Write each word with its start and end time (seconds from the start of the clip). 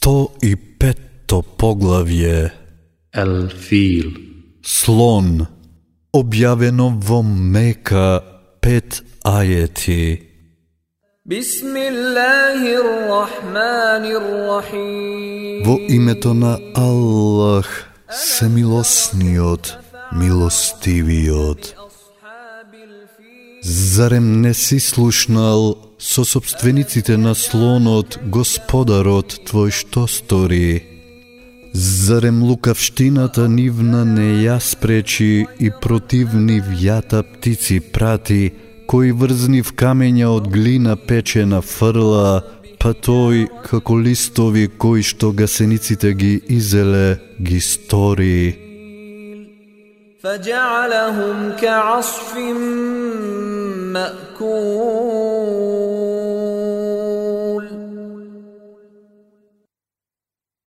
сто 0.00 0.32
и 0.40 0.56
петто 0.56 1.42
поглавје. 1.60 2.50
Елфил 3.12 4.08
Слон 4.64 5.46
објавено 6.16 6.88
во 6.96 7.20
Мека 7.22 8.22
пет 8.64 9.02
ајети. 9.24 10.24
Во 15.66 15.76
името 15.96 16.32
на 16.32 16.56
Аллах, 16.74 17.68
семилосниот, 18.08 19.64
милостивиот. 20.12 21.79
Зарем 23.62 24.40
не 24.40 24.54
си 24.54 24.80
слушнал 24.80 25.94
со 25.98 26.24
собствениците 26.24 27.16
на 27.16 27.34
слонот, 27.34 28.18
господарот 28.24 29.36
твој 29.48 29.70
што 29.70 30.06
стори? 30.08 30.82
Зарем 31.72 32.42
лукавштината 32.42 33.48
нивна 33.48 34.04
не 34.04 34.42
ја 34.42 34.58
спречи 34.60 35.46
и 35.58 35.70
против 35.82 36.32
нив 36.34 36.64
јата 36.72 37.22
птици 37.22 37.80
прати, 37.80 38.52
кои 38.86 39.12
врзнив 39.12 39.74
камења 39.76 40.32
од 40.38 40.48
глина 40.48 40.96
печена 40.96 41.60
фрла, 41.62 42.42
па 42.80 42.90
тој, 42.96 43.46
како 43.68 44.00
листови 44.00 44.66
кои 44.66 45.04
што 45.04 45.30
гасениците 45.36 46.14
ги 46.14 46.40
изеле, 46.48 47.20
ги 47.38 47.60
стори. 47.60 48.69
فجعلهم 50.22 51.52
كعصف 51.60 52.36
مأكول. 53.92 55.39